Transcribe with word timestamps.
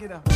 get 0.00 0.12
up. 0.12 0.26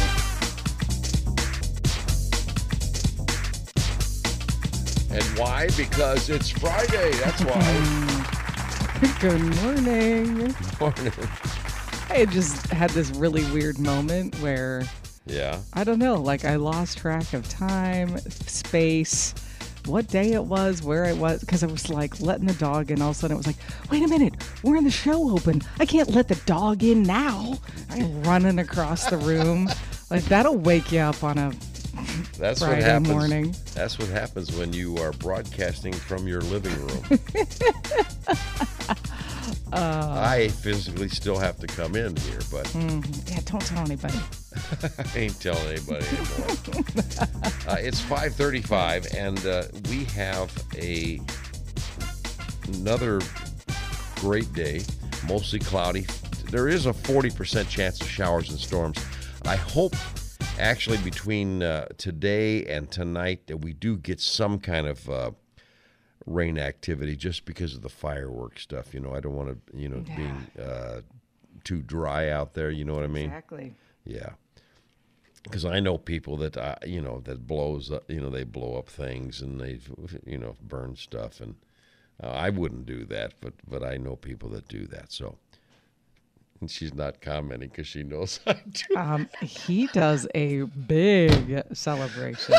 And 5.10 5.38
why? 5.38 5.68
Because 5.74 6.28
it's 6.28 6.50
Friday. 6.50 7.12
That's 7.12 7.42
why. 7.44 9.16
Good 9.20 9.40
morning. 9.40 10.52
Good 10.52 10.80
morning. 10.80 11.12
I 12.10 12.26
just 12.26 12.66
had 12.66 12.90
this 12.90 13.08
really 13.10 13.44
weird 13.52 13.78
moment 13.78 14.38
where 14.40 14.82
Yeah. 15.26 15.60
I 15.72 15.84
don't 15.84 15.98
know, 15.98 16.16
like 16.16 16.44
I 16.44 16.56
lost 16.56 16.98
track 16.98 17.32
of 17.32 17.48
time, 17.48 18.18
space, 18.18 19.34
what 19.86 20.06
day 20.08 20.32
it 20.32 20.44
was, 20.44 20.82
where 20.82 21.04
it 21.04 21.16
was, 21.16 21.40
because 21.40 21.62
I 21.62 21.66
was 21.66 21.88
like 21.90 22.20
letting 22.20 22.46
the 22.46 22.54
dog 22.54 22.90
in. 22.90 23.00
All 23.02 23.10
of 23.10 23.16
a 23.16 23.18
sudden, 23.18 23.34
it 23.34 23.38
was 23.38 23.46
like, 23.46 23.56
wait 23.90 24.02
a 24.02 24.08
minute, 24.08 24.34
we're 24.62 24.76
in 24.76 24.84
the 24.84 24.90
show 24.90 25.30
open. 25.30 25.62
I 25.78 25.86
can't 25.86 26.10
let 26.10 26.28
the 26.28 26.36
dog 26.46 26.82
in 26.84 27.02
now. 27.02 27.54
I'm 27.90 28.22
running 28.24 28.58
across 28.58 29.08
the 29.10 29.16
room. 29.18 29.68
Like 30.10 30.24
that'll 30.26 30.58
wake 30.58 30.92
you 30.92 30.98
up 31.00 31.24
on 31.24 31.38
a 31.38 31.50
That's 32.38 32.60
what 32.60 32.68
Friday 32.68 32.82
happens. 32.82 33.08
morning. 33.08 33.54
That's 33.74 33.98
what 33.98 34.08
happens 34.10 34.54
when 34.56 34.72
you 34.74 34.98
are 34.98 35.12
broadcasting 35.12 35.94
from 35.94 36.28
your 36.28 36.42
living 36.42 36.74
room. 36.86 37.02
Uh. 39.74 40.14
I 40.16 40.48
physically 40.48 41.08
still 41.08 41.38
have 41.38 41.58
to 41.58 41.66
come 41.66 41.96
in 41.96 42.14
here, 42.16 42.38
but 42.50 42.72
yeah. 42.74 43.40
Don't 43.44 43.60
tell 43.60 43.84
anybody. 43.84 44.18
I 45.14 45.18
ain't 45.18 45.40
telling 45.40 45.66
anybody 45.66 46.06
anymore. 46.06 46.48
uh, 47.68 47.76
it's 47.80 48.00
5:35, 48.00 49.14
and 49.16 49.44
uh, 49.46 49.64
we 49.90 50.04
have 50.04 50.52
a 50.76 51.20
another 52.68 53.20
great 54.16 54.52
day. 54.52 54.82
Mostly 55.28 55.58
cloudy. 55.58 56.06
There 56.50 56.68
is 56.68 56.86
a 56.86 56.92
40% 56.92 57.68
chance 57.68 58.00
of 58.00 58.08
showers 58.08 58.50
and 58.50 58.60
storms. 58.60 59.04
I 59.44 59.56
hope, 59.56 59.96
actually, 60.58 60.98
between 60.98 61.62
uh, 61.62 61.86
today 61.98 62.64
and 62.66 62.90
tonight, 62.90 63.48
that 63.48 63.56
we 63.56 63.72
do 63.72 63.96
get 63.96 64.20
some 64.20 64.60
kind 64.60 64.86
of 64.86 65.08
uh, 65.10 65.30
rain 66.26 66.58
activity, 66.58 67.16
just 67.16 67.44
because 67.44 67.74
of 67.74 67.82
the 67.82 67.88
fireworks 67.88 68.62
stuff. 68.62 68.94
You 68.94 69.00
know, 69.00 69.14
I 69.14 69.20
don't 69.20 69.34
want 69.34 69.48
to, 69.50 69.76
you 69.76 69.88
know, 69.88 70.00
being 70.16 70.46
uh, 70.62 71.00
too 71.64 71.82
dry 71.82 72.30
out 72.30 72.54
there. 72.54 72.70
You 72.70 72.84
know 72.84 72.94
what 72.94 73.04
I 73.04 73.08
mean? 73.08 73.26
Exactly. 73.26 73.74
Yeah. 74.04 74.30
Because 75.42 75.64
I 75.64 75.80
know 75.80 75.98
people 75.98 76.38
that 76.38 76.56
uh, 76.56 76.76
you 76.86 77.02
know 77.02 77.20
that 77.24 77.46
blows 77.46 77.90
up, 77.90 78.10
you 78.10 78.20
know 78.20 78.30
they 78.30 78.44
blow 78.44 78.78
up 78.78 78.88
things 78.88 79.42
and 79.42 79.60
they 79.60 79.78
you 80.24 80.38
know 80.38 80.56
burn 80.62 80.96
stuff 80.96 81.40
and 81.40 81.54
uh, 82.22 82.28
I 82.28 82.48
wouldn't 82.48 82.86
do 82.86 83.04
that, 83.06 83.34
but 83.42 83.52
but 83.68 83.82
I 83.82 83.98
know 83.98 84.16
people 84.16 84.48
that 84.50 84.68
do 84.68 84.86
that. 84.86 85.12
So 85.12 85.36
and 86.60 86.70
she's 86.70 86.94
not 86.94 87.20
commenting 87.20 87.68
because 87.68 87.86
she 87.86 88.02
knows 88.02 88.40
I 88.46 88.54
do. 88.70 88.96
Um, 88.96 89.28
he 89.42 89.86
does 89.88 90.26
a 90.34 90.62
big 90.62 91.62
celebration. 91.74 92.54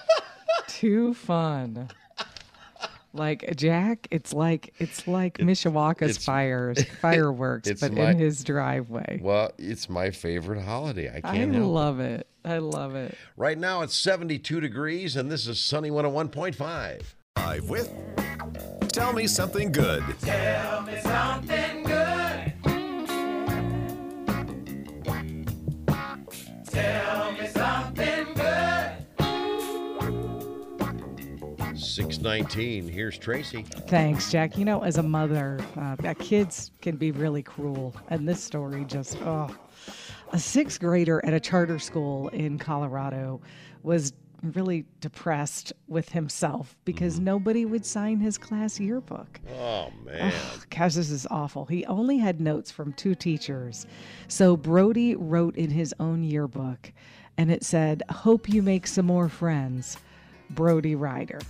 Too 0.68 1.14
fun 1.14 1.88
like 3.12 3.56
Jack, 3.56 4.06
it's 4.10 4.32
like 4.32 4.74
it's 4.78 5.06
like 5.06 5.38
Mishawaka's 5.38 6.16
it's, 6.16 6.24
fires 6.24 6.82
fireworks, 7.00 7.68
it's 7.68 7.80
but 7.80 7.92
my, 7.92 8.10
in 8.10 8.18
his 8.18 8.44
driveway. 8.44 9.20
Well, 9.22 9.52
it's 9.58 9.88
my 9.88 10.10
favorite 10.10 10.62
holiday. 10.62 11.08
I 11.08 11.20
can't. 11.20 11.54
I 11.54 11.58
love 11.58 12.00
it. 12.00 12.20
it. 12.20 12.26
I 12.44 12.58
love 12.58 12.94
it. 12.94 13.16
Right 13.36 13.58
now 13.58 13.82
it's 13.82 13.94
72 13.94 14.60
degrees, 14.60 15.16
and 15.16 15.30
this 15.30 15.46
is 15.46 15.58
Sunny 15.58 15.90
101.5. 15.90 17.02
Live 17.36 17.68
with 17.68 17.92
Tell 18.88 19.12
Me 19.12 19.26
Something 19.26 19.72
Good. 19.72 20.04
Tell 20.20 20.82
me 20.82 21.00
something 21.00 21.69
619. 31.90 32.88
Here's 32.88 33.18
Tracy. 33.18 33.62
Thanks, 33.62 34.30
Jack. 34.30 34.56
You 34.56 34.64
know, 34.64 34.82
as 34.82 34.98
a 34.98 35.02
mother, 35.02 35.60
uh, 35.76 36.14
kids 36.18 36.70
can 36.80 36.96
be 36.96 37.10
really 37.10 37.42
cruel. 37.42 37.94
And 38.08 38.28
this 38.28 38.42
story 38.42 38.84
just, 38.84 39.16
oh. 39.22 39.54
A 40.32 40.38
sixth 40.38 40.78
grader 40.78 41.24
at 41.24 41.34
a 41.34 41.40
charter 41.40 41.80
school 41.80 42.28
in 42.28 42.56
Colorado 42.56 43.40
was 43.82 44.12
really 44.42 44.86
depressed 45.00 45.72
with 45.88 46.10
himself 46.10 46.76
because 46.84 47.18
mm. 47.18 47.24
nobody 47.24 47.64
would 47.64 47.84
sign 47.84 48.20
his 48.20 48.38
class 48.38 48.78
yearbook. 48.78 49.40
Oh, 49.58 49.90
man. 50.04 50.32
Ugh, 50.32 50.66
this 50.70 51.10
is 51.10 51.26
awful. 51.30 51.66
He 51.66 51.84
only 51.86 52.18
had 52.18 52.40
notes 52.40 52.70
from 52.70 52.92
two 52.92 53.14
teachers. 53.14 53.86
So 54.28 54.56
Brody 54.56 55.16
wrote 55.16 55.56
in 55.56 55.70
his 55.70 55.94
own 56.00 56.22
yearbook, 56.22 56.92
and 57.36 57.50
it 57.50 57.64
said, 57.64 58.02
Hope 58.08 58.48
you 58.48 58.62
make 58.62 58.86
some 58.86 59.06
more 59.06 59.28
friends, 59.28 59.96
Brody 60.50 60.94
Ryder. 60.94 61.40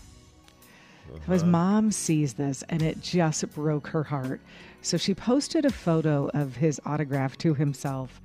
His 1.26 1.44
mom 1.44 1.93
sees 1.93 2.34
this 2.34 2.62
and 2.69 2.82
it 2.82 3.00
just 3.00 3.48
broke 3.54 3.88
her 3.88 4.04
heart. 4.04 4.41
So 4.82 4.97
she 4.97 5.15
posted 5.15 5.65
a 5.65 5.71
photo 5.71 6.31
of 6.32 6.56
his 6.56 6.81
autograph 6.87 7.37
to 7.38 7.54
himself 7.54 8.21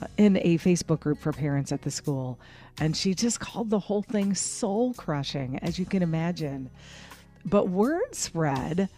uh, 0.00 0.06
in 0.16 0.36
a 0.38 0.58
Facebook 0.58 1.00
group 1.00 1.20
for 1.20 1.32
parents 1.32 1.72
at 1.72 1.82
the 1.82 1.90
school. 1.90 2.38
And 2.80 2.96
she 2.96 3.14
just 3.14 3.40
called 3.40 3.70
the 3.70 3.78
whole 3.78 4.02
thing 4.02 4.34
soul 4.34 4.94
crushing, 4.94 5.58
as 5.60 5.78
you 5.78 5.84
can 5.84 6.02
imagine. 6.02 6.70
But 7.44 7.68
word 7.68 8.14
spread, 8.14 8.88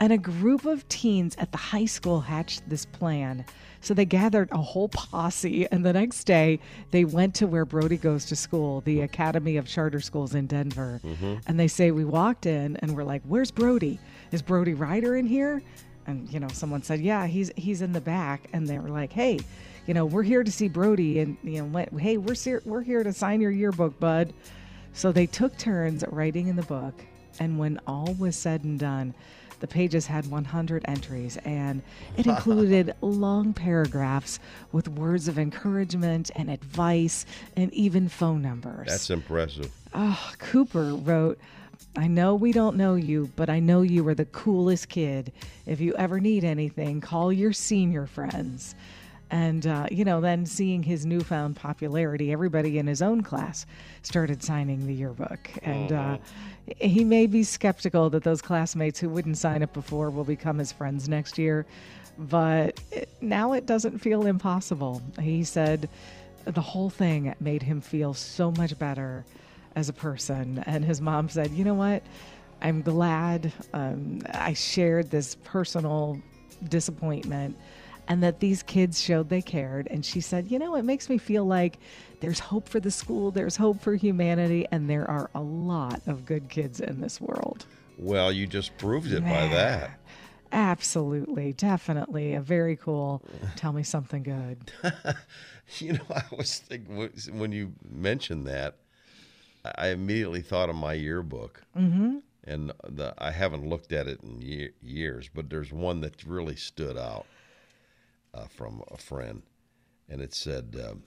and 0.00 0.12
a 0.12 0.18
group 0.18 0.64
of 0.64 0.88
teens 0.88 1.34
at 1.38 1.52
the 1.52 1.58
high 1.58 1.86
school 1.86 2.20
hatched 2.20 2.68
this 2.68 2.84
plan. 2.84 3.44
So 3.80 3.94
they 3.94 4.04
gathered 4.04 4.48
a 4.50 4.58
whole 4.58 4.88
posse, 4.88 5.68
and 5.70 5.84
the 5.84 5.92
next 5.92 6.24
day 6.24 6.58
they 6.90 7.04
went 7.04 7.34
to 7.36 7.46
where 7.46 7.64
Brody 7.64 7.96
goes 7.96 8.24
to 8.26 8.36
school, 8.36 8.80
the 8.82 9.02
Academy 9.02 9.56
of 9.56 9.66
Charter 9.66 10.00
Schools 10.00 10.34
in 10.34 10.46
Denver. 10.46 11.00
Mm-hmm. 11.04 11.34
And 11.46 11.60
they 11.60 11.68
say, 11.68 11.90
We 11.90 12.04
walked 12.04 12.46
in 12.46 12.76
and 12.76 12.96
we're 12.96 13.04
like, 13.04 13.22
Where's 13.24 13.50
Brody? 13.50 14.00
Is 14.32 14.42
Brody 14.42 14.74
Ryder 14.74 15.16
in 15.16 15.26
here? 15.26 15.62
And 16.06 16.28
you 16.32 16.40
know, 16.40 16.48
someone 16.48 16.82
said, 16.82 17.00
Yeah, 17.00 17.26
he's 17.26 17.52
he's 17.56 17.82
in 17.82 17.92
the 17.92 18.00
back. 18.00 18.48
And 18.52 18.66
they 18.66 18.78
were 18.78 18.90
like, 18.90 19.12
Hey, 19.12 19.38
you 19.88 19.94
know, 19.94 20.04
we're 20.04 20.22
here 20.22 20.44
to 20.44 20.52
see 20.52 20.68
Brody, 20.68 21.18
and 21.20 21.38
you 21.42 21.62
know, 21.62 21.86
hey, 21.96 22.18
we're 22.18 22.34
ser- 22.34 22.62
we're 22.66 22.82
here 22.82 23.02
to 23.02 23.12
sign 23.12 23.40
your 23.40 23.50
yearbook, 23.50 23.98
bud. 23.98 24.34
So 24.92 25.12
they 25.12 25.26
took 25.26 25.56
turns 25.56 26.04
writing 26.08 26.48
in 26.48 26.56
the 26.56 26.62
book, 26.62 26.92
and 27.40 27.58
when 27.58 27.80
all 27.86 28.14
was 28.18 28.36
said 28.36 28.64
and 28.64 28.78
done, 28.78 29.14
the 29.60 29.66
pages 29.66 30.06
had 30.06 30.30
100 30.30 30.84
entries, 30.86 31.36
and 31.38 31.82
it 32.16 32.26
included 32.32 32.94
long 33.00 33.52
paragraphs 33.52 34.38
with 34.72 34.88
words 34.88 35.28
of 35.28 35.38
encouragement 35.38 36.30
and 36.36 36.50
advice, 36.50 37.26
and 37.56 37.72
even 37.72 38.08
phone 38.08 38.42
numbers. 38.42 38.88
That's 38.88 39.10
impressive. 39.10 39.72
Oh, 39.94 40.32
Cooper 40.38 40.94
wrote, 40.94 41.38
I 41.96 42.06
know 42.06 42.34
we 42.34 42.52
don't 42.52 42.76
know 42.76 42.94
you, 42.94 43.30
but 43.36 43.48
I 43.48 43.60
know 43.60 43.82
you 43.82 44.06
are 44.08 44.14
the 44.14 44.26
coolest 44.26 44.88
kid. 44.88 45.32
If 45.66 45.80
you 45.80 45.94
ever 45.94 46.20
need 46.20 46.44
anything, 46.44 47.00
call 47.00 47.32
your 47.32 47.52
senior 47.52 48.06
friends. 48.06 48.74
And, 49.30 49.66
uh, 49.66 49.86
you 49.90 50.04
know, 50.04 50.20
then 50.20 50.46
seeing 50.46 50.82
his 50.82 51.04
newfound 51.04 51.56
popularity, 51.56 52.32
everybody 52.32 52.78
in 52.78 52.86
his 52.86 53.02
own 53.02 53.22
class 53.22 53.66
started 54.02 54.42
signing 54.42 54.86
the 54.86 54.94
yearbook. 54.94 55.50
And 55.62 55.92
uh, 55.92 56.18
he 56.78 57.04
may 57.04 57.26
be 57.26 57.42
skeptical 57.42 58.08
that 58.10 58.24
those 58.24 58.40
classmates 58.40 58.98
who 58.98 59.08
wouldn't 59.10 59.36
sign 59.36 59.62
it 59.62 59.72
before 59.72 60.10
will 60.10 60.24
become 60.24 60.58
his 60.58 60.72
friends 60.72 61.08
next 61.08 61.36
year. 61.36 61.66
But 62.18 62.80
it, 62.90 63.08
now 63.20 63.52
it 63.52 63.66
doesn't 63.66 63.98
feel 63.98 64.26
impossible. 64.26 65.02
He 65.20 65.44
said 65.44 65.88
the 66.44 66.60
whole 66.60 66.90
thing 66.90 67.34
made 67.40 67.62
him 67.62 67.80
feel 67.80 68.14
so 68.14 68.50
much 68.52 68.78
better 68.78 69.24
as 69.76 69.88
a 69.88 69.92
person. 69.92 70.62
And 70.66 70.84
his 70.84 71.00
mom 71.00 71.28
said, 71.28 71.50
You 71.50 71.64
know 71.64 71.74
what? 71.74 72.02
I'm 72.60 72.82
glad 72.82 73.52
um, 73.72 74.22
I 74.32 74.54
shared 74.54 75.10
this 75.10 75.36
personal 75.44 76.20
disappointment 76.68 77.56
and 78.08 78.22
that 78.22 78.40
these 78.40 78.62
kids 78.62 79.00
showed 79.00 79.28
they 79.28 79.42
cared. 79.42 79.86
And 79.88 80.04
she 80.04 80.20
said, 80.20 80.50
You 80.50 80.58
know, 80.58 80.74
it 80.74 80.84
makes 80.84 81.08
me 81.08 81.18
feel 81.18 81.44
like 81.44 81.78
there's 82.20 82.40
hope 82.40 82.68
for 82.68 82.80
the 82.80 82.90
school, 82.90 83.30
there's 83.30 83.56
hope 83.56 83.80
for 83.80 83.94
humanity, 83.94 84.66
and 84.72 84.88
there 84.90 85.08
are 85.08 85.30
a 85.34 85.42
lot 85.42 86.00
of 86.06 86.24
good 86.24 86.48
kids 86.48 86.80
in 86.80 87.00
this 87.00 87.20
world. 87.20 87.66
Well, 87.98 88.32
you 88.32 88.46
just 88.46 88.76
proved 88.78 89.12
it 89.12 89.22
by 89.22 89.46
that. 89.48 89.90
Absolutely, 90.50 91.52
definitely. 91.52 92.34
A 92.34 92.40
very 92.40 92.76
cool, 92.76 93.22
tell 93.56 93.72
me 93.72 93.82
something 93.82 94.22
good. 94.24 94.72
You 95.80 95.92
know, 95.92 96.06
I 96.08 96.22
was 96.34 96.60
thinking 96.60 97.10
when 97.38 97.52
you 97.52 97.74
mentioned 97.86 98.46
that, 98.46 98.76
I 99.76 99.88
immediately 99.88 100.40
thought 100.40 100.70
of 100.70 100.76
my 100.76 100.94
yearbook, 100.94 101.62
mm-hmm. 101.76 102.20
and 102.44 102.72
the, 102.88 103.12
I 103.18 103.32
haven't 103.32 103.68
looked 103.68 103.92
at 103.92 104.06
it 104.06 104.22
in 104.22 104.40
ye- 104.40 104.70
years, 104.80 105.28
but 105.28 105.50
there's 105.50 105.70
one 105.70 106.00
that 106.00 106.24
really 106.24 106.56
stood 106.56 106.96
out 106.96 107.26
uh, 108.34 108.46
from 108.46 108.82
a 108.90 108.96
friend, 108.96 109.42
and 110.08 110.20
it 110.20 110.34
said, 110.34 110.76
um, 110.88 111.02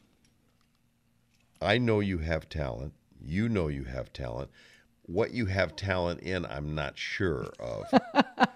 I 1.61 1.77
know 1.77 1.99
you 1.99 2.19
have 2.19 2.49
talent. 2.49 2.93
You 3.23 3.47
know 3.49 3.67
you 3.67 3.83
have 3.83 4.11
talent. 4.13 4.49
What 5.03 5.31
you 5.33 5.45
have 5.47 5.75
talent 5.75 6.21
in, 6.21 6.45
I'm 6.45 6.73
not 6.73 6.97
sure 6.97 7.51
of. 7.59 7.83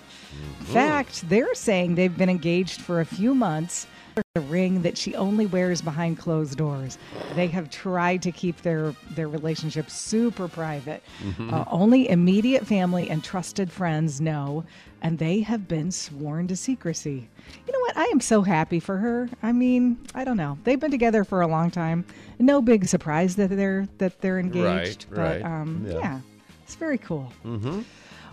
In 0.59 0.65
fact, 0.65 1.27
they're 1.29 1.53
saying 1.55 1.95
they've 1.95 2.17
been 2.17 2.29
engaged 2.29 2.81
for 2.81 3.01
a 3.01 3.05
few 3.05 3.33
months. 3.35 3.87
A 4.35 4.41
ring 4.41 4.81
that 4.81 4.97
she 4.97 5.15
only 5.15 5.45
wears 5.45 5.81
behind 5.81 6.17
closed 6.17 6.57
doors. 6.57 6.97
They 7.33 7.47
have 7.47 7.69
tried 7.69 8.21
to 8.23 8.31
keep 8.31 8.61
their 8.61 8.93
their 9.11 9.29
relationship 9.29 9.89
super 9.89 10.49
private. 10.49 11.01
Uh, 11.39 11.63
only 11.71 12.09
immediate 12.09 12.67
family 12.67 13.09
and 13.09 13.23
trusted 13.23 13.71
friends 13.71 14.19
know, 14.19 14.65
and 15.01 15.17
they 15.17 15.39
have 15.41 15.65
been 15.67 15.91
sworn 15.91 16.47
to 16.49 16.57
secrecy. 16.57 17.29
You 17.65 17.73
know 17.73 17.79
what? 17.79 17.95
I 17.97 18.03
am 18.05 18.19
so 18.19 18.41
happy 18.41 18.81
for 18.81 18.97
her. 18.97 19.29
I 19.41 19.53
mean, 19.53 19.97
I 20.13 20.25
don't 20.25 20.37
know. 20.37 20.57
They've 20.65 20.79
been 20.79 20.91
together 20.91 21.23
for 21.23 21.39
a 21.41 21.47
long 21.47 21.71
time. 21.71 22.03
No 22.37 22.61
big 22.61 22.85
surprise 22.87 23.37
that 23.37 23.49
they're 23.49 23.87
that 23.99 24.19
they're 24.19 24.39
engaged. 24.39 25.05
but 25.09 25.41
right. 25.41 25.45
um, 25.45 25.85
Yeah. 25.87 25.93
yeah, 25.99 26.19
it's 26.63 26.75
very 26.75 26.97
cool. 26.97 27.31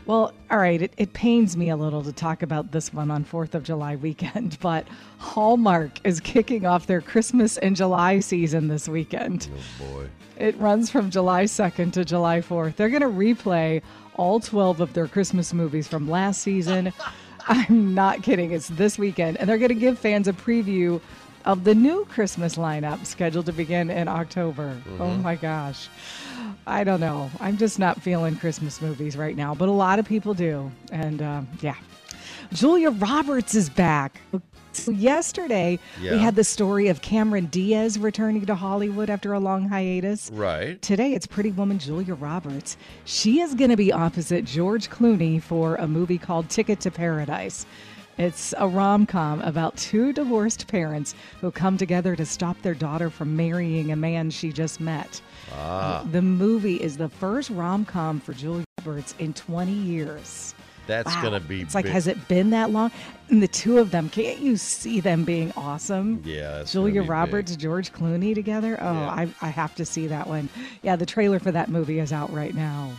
Well, 0.08 0.32
all 0.50 0.56
right, 0.56 0.81
it, 0.81 0.94
it 0.96 1.12
pains 1.12 1.55
me 1.55 1.69
a 1.69 1.76
little 1.76 2.02
to 2.02 2.12
talk 2.12 2.43
about 2.43 2.72
this 2.72 2.94
one 2.94 3.10
on 3.10 3.26
4th 3.26 3.52
of 3.52 3.62
July 3.62 3.94
weekend, 3.96 4.56
but 4.62 4.88
Hallmark 5.19 6.00
is 6.02 6.19
kicking 6.19 6.64
off 6.64 6.87
their 6.87 7.02
Christmas 7.02 7.58
in 7.58 7.75
July 7.75 8.20
season 8.20 8.69
this 8.69 8.88
weekend. 8.88 9.50
Oh 9.55 9.84
boy. 9.84 10.08
It 10.38 10.56
runs 10.56 10.90
from 10.90 11.10
July 11.10 11.44
2nd 11.44 11.93
to 11.93 12.06
July 12.06 12.40
4th. 12.40 12.76
They're 12.76 12.88
going 12.88 13.02
to 13.02 13.08
replay 13.08 13.82
all 14.14 14.40
12 14.40 14.81
of 14.81 14.94
their 14.94 15.08
Christmas 15.08 15.52
movies 15.52 15.87
from 15.87 16.08
last 16.08 16.40
season. 16.40 16.90
I'm 17.46 17.93
not 17.93 18.22
kidding. 18.22 18.52
It's 18.52 18.69
this 18.69 18.99
weekend. 18.99 19.37
And 19.37 19.46
they're 19.46 19.58
going 19.58 19.69
to 19.69 19.75
give 19.75 19.99
fans 19.99 20.26
a 20.26 20.32
preview 20.32 21.02
of 21.48 21.64
the 21.64 21.74
new 21.74 22.04
Christmas 22.04 22.56
lineup 22.56 23.04
scheduled 23.06 23.46
to 23.46 23.52
begin 23.52 23.88
in 23.90 24.06
October. 24.06 24.76
Oh 25.00 25.14
my 25.16 25.34
gosh. 25.34 25.88
I 26.66 26.84
don't 26.84 27.00
know. 27.00 27.30
I'm 27.40 27.56
just 27.56 27.78
not 27.78 28.00
feeling 28.02 28.36
Christmas 28.36 28.82
movies 28.82 29.16
right 29.16 29.34
now, 29.34 29.54
but 29.54 29.68
a 29.70 29.72
lot 29.72 29.98
of 29.98 30.04
people 30.06 30.34
do. 30.34 30.70
And 30.92 31.22
uh, 31.22 31.40
yeah. 31.62 31.74
Julia 32.52 32.90
Roberts 32.90 33.54
is 33.54 33.70
back. 33.70 34.20
So 34.72 34.92
yesterday, 34.92 35.78
Yeah. 36.00 36.12
we 36.12 36.18
had 36.18 36.36
the 36.36 36.44
story 36.44 36.88
of 36.88 37.00
Cameron 37.00 37.46
Diaz 37.46 37.98
returning 37.98 38.44
to 38.44 38.54
Hollywood 38.54 39.08
after 39.08 39.32
a 39.32 39.40
long 39.40 39.68
hiatus. 39.70 40.30
Right. 40.32 40.80
Today, 40.82 41.14
it's 41.14 41.26
Pretty 41.26 41.50
Woman 41.50 41.78
Julia 41.78 42.14
Roberts. 42.14 42.76
She 43.06 43.40
is 43.40 43.54
going 43.54 43.70
to 43.70 43.76
be 43.76 43.90
opposite 43.90 44.44
George 44.44 44.90
Clooney 44.90 45.42
for 45.42 45.76
a 45.76 45.88
movie 45.88 46.18
called 46.18 46.50
Ticket 46.50 46.80
to 46.80 46.90
Paradise. 46.90 47.64
It's 48.19 48.53
a 48.59 48.67
rom 48.67 49.06
com 49.06 49.41
about 49.43 49.76
two 49.76 50.12
divorced 50.12 50.67
parents 50.67 51.15
who 51.41 51.50
come 51.53 51.76
together 51.76 52.17
to 52.17 52.26
stop 52.26 52.61
their 52.62 52.75
daughter 52.75 53.11
from 53.11 53.37
marrying 53.37 53.93
a 53.93 53.97
man 53.97 54.31
she 54.31 54.53
just 54.53 54.81
met. 54.81 55.20
Ah. 55.55 56.05
The 56.11 56.20
movie 56.23 56.76
is 56.82 56.97
the 56.97 57.09
first 57.09 57.49
rom 57.50 57.85
com 57.85 58.19
for 58.20 58.32
Julia 58.32 58.65
Roberts 58.79 59.15
in 59.20 59.32
20 59.35 59.73
years. 59.73 60.55
That's 60.88 61.15
Wow. 61.15 61.23
gonna 61.23 61.41
be. 61.41 61.61
It's 61.61 61.75
like, 61.75 61.85
has 61.87 62.06
it 62.06 62.29
been 62.29 62.50
that 62.50 62.70
long? 62.70 62.91
And 63.29 63.43
the 63.43 63.47
two 63.49 63.79
of 63.79 63.91
them, 63.91 64.09
can't 64.09 64.38
you 64.41 64.56
see 64.56 65.00
them 65.00 65.23
being 65.25 65.53
awesome? 65.56 66.23
Yeah, 66.25 66.65
Julia 66.65 66.94
be 66.94 67.00
big. 67.00 67.11
Roberts, 67.11 67.56
George 67.56 67.93
Clooney 67.93 68.35
together. 68.35 68.79
Oh, 68.81 68.93
Yeah. 68.94 69.11
I, 69.11 69.29
I 69.43 69.49
have 69.50 69.75
to 69.76 69.85
see 69.85 70.06
that 70.09 70.26
one. 70.26 70.49
Yeah, 70.82 70.97
the 70.97 71.06
trailer 71.06 71.38
for 71.38 71.53
that 71.53 71.69
movie 71.69 71.99
is 72.00 72.11
out 72.12 72.32
right 72.32 72.55
now. 72.55 72.91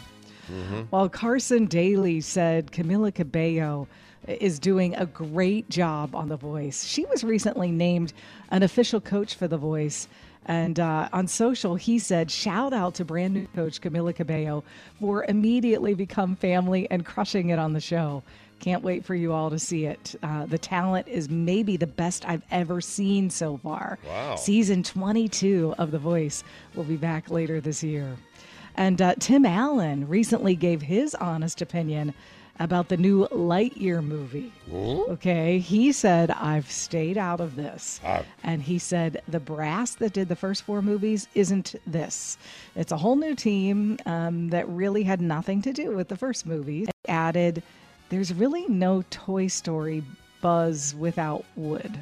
Mm-hmm. 0.52 0.82
While 0.92 1.10
Carson 1.10 1.66
Daly 1.66 2.22
said 2.22 2.72
Camila 2.72 3.14
Cabello 3.14 3.88
is 4.40 4.60
doing 4.60 4.96
a 4.96 5.06
great 5.06 5.70
job 5.70 6.16
on 6.16 6.30
The 6.30 6.38
Voice. 6.38 6.86
She 6.86 7.06
was 7.06 7.24
recently 7.24 7.72
named 7.72 8.14
an 8.50 8.64
official 8.64 9.02
coach 9.02 9.36
for 9.36 9.48
The 9.48 9.58
Voice. 9.58 10.08
And 10.46 10.80
uh, 10.80 11.10
on 11.14 11.28
social, 11.28 11.76
he 11.76 12.00
said, 12.00 12.32
shout 12.32 12.74
out 12.74 12.96
to 12.96 13.06
brand 13.06 13.34
new 13.34 13.48
coach 13.56 13.82
Camila 13.82 14.16
Cabello 14.16 14.64
for 15.00 15.26
immediately 15.26 15.94
become 15.94 16.36
family 16.36 16.90
and 16.90 17.06
crushing 17.06 17.50
it 17.50 17.60
on 17.60 17.74
the 17.74 17.82
show. 17.82 18.24
Can't 18.60 18.84
wait 18.84 19.06
for 19.06 19.16
you 19.16 19.32
all 19.32 19.50
to 19.50 19.60
see 19.60 19.86
it. 19.86 20.16
Uh, 20.22 20.46
the 20.46 20.58
talent 20.58 21.08
is 21.08 21.30
maybe 21.30 21.78
the 21.78 21.88
best 21.88 22.28
I've 22.28 22.44
ever 22.52 22.82
seen 22.82 23.30
so 23.30 23.58
far. 23.58 24.00
Wow. 24.06 24.36
Season 24.36 24.84
22 24.84 25.76
of 25.78 25.92
The 25.92 26.00
Voice 26.00 26.44
will 26.76 26.84
be 26.84 26.98
back 26.98 27.30
later 27.30 27.62
this 27.62 27.84
year. 27.84 28.18
And 28.76 29.02
uh, 29.02 29.16
Tim 29.20 29.46
Allen 29.46 30.08
recently 30.08 30.56
gave 30.56 30.82
his 30.82 31.16
honest 31.16 31.62
opinion 31.62 32.14
about 32.60 32.90
the 32.90 32.98
new 32.98 33.28
Lightyear 33.28 34.04
movie. 34.04 34.52
Okay, 34.72 35.60
he 35.60 35.92
said, 35.92 36.30
I've 36.32 36.70
stayed 36.70 37.18
out 37.18 37.40
of 37.40 37.56
this. 37.56 38.00
Ah. 38.04 38.24
And 38.44 38.62
he 38.62 38.78
said, 38.78 39.22
the 39.28 39.40
brass 39.40 39.96
that 39.96 40.14
did 40.14 40.28
the 40.28 40.36
first 40.36 40.64
four 40.64 40.82
movies 40.82 41.28
isn't 41.36 41.76
this. 41.88 42.38
It's 42.76 42.92
a 42.92 42.98
whole 42.98 43.16
new 43.16 43.36
team 43.36 43.98
um, 44.06 44.50
that 44.50 44.68
really 44.68 45.04
had 45.04 45.22
nothing 45.22 45.62
to 45.64 45.74
do 45.74 45.96
with 45.96 46.10
the 46.10 46.18
first 46.18 46.46
movie. 46.46 46.88
Added, 47.08 47.64
there's 48.10 48.34
really 48.34 48.68
no 48.68 49.04
Toy 49.10 49.48
Story 49.48 50.04
buzz 50.42 50.94
without 50.96 51.46
wood. 51.56 51.98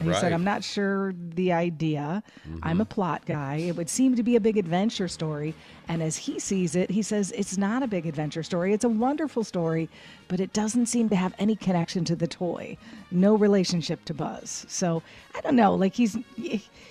And 0.00 0.08
he 0.12 0.14
said, 0.20 0.32
I'm 0.32 0.44
not 0.44 0.62
sure 0.64 1.14
the 1.34 1.52
idea. 1.52 2.22
I'm 2.62 2.80
a 2.80 2.84
plot 2.84 3.24
guy. 3.26 3.56
It 3.56 3.76
would 3.76 3.88
seem 3.88 4.16
to 4.16 4.22
be 4.22 4.36
a 4.36 4.40
big 4.40 4.56
adventure 4.56 5.08
story. 5.08 5.54
And 5.88 6.02
as 6.02 6.16
he 6.16 6.38
sees 6.38 6.74
it, 6.76 6.90
he 6.90 7.02
says, 7.02 7.32
it's 7.32 7.56
not 7.56 7.82
a 7.82 7.86
big 7.86 8.06
adventure 8.06 8.42
story. 8.42 8.72
It's 8.72 8.84
a 8.84 8.88
wonderful 8.88 9.44
story, 9.44 9.88
but 10.28 10.40
it 10.40 10.52
doesn't 10.52 10.86
seem 10.86 11.08
to 11.10 11.16
have 11.16 11.34
any 11.38 11.56
connection 11.56 12.04
to 12.06 12.16
the 12.16 12.26
toy. 12.26 12.76
No 13.10 13.34
relationship 13.34 14.04
to 14.06 14.14
Buzz. 14.14 14.66
So 14.68 15.02
I 15.34 15.40
don't 15.40 15.56
know. 15.56 15.74
Like 15.74 15.94
he's 15.94 16.16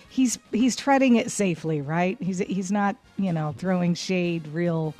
he's 0.09 0.39
he's 0.51 0.75
treading 0.75 1.15
it 1.15 1.29
safely, 1.31 1.81
right? 1.81 2.17
He's 2.21 2.39
he's 2.39 2.71
not, 2.71 2.95
you 3.17 3.33
know, 3.33 3.53
throwing 3.57 3.93
shade 3.95 4.47
real 4.47 4.93